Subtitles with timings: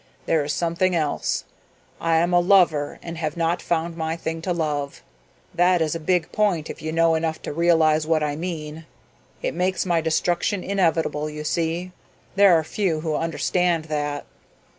[0.25, 1.43] "There is something else.
[1.99, 5.03] I am a lover and have not found my thing to love.
[5.53, 8.87] That is a big point if you know enough to realize what I mean.
[9.43, 11.91] It makes my destruction inevitable, you see.
[12.35, 14.25] There are few who understand that."